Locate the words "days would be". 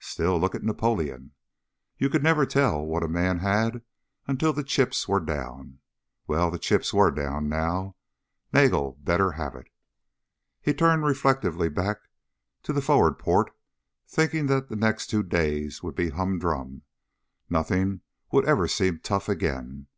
15.22-16.08